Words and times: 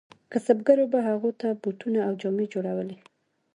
کسبګرو 0.31 0.85
به 0.91 0.99
هغو 1.09 1.31
ته 1.41 1.47
بوټونه 1.61 1.99
او 2.07 2.13
جامې 2.21 2.45
جوړولې. 2.53 2.97